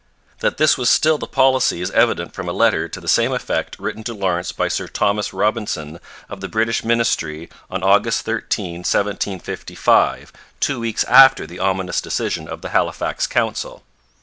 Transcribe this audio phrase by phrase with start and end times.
[0.39, 3.75] That this was still the policy is evident from a letter to the same effect
[3.77, 10.33] written to Lawrence by Sir Thomas Robinson of the British ministry on August 13, 1755,
[10.59, 13.83] two weeks after the ominous decision of the Halifax Council.